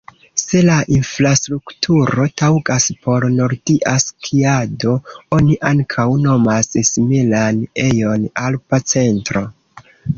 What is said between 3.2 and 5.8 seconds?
nordia skiado oni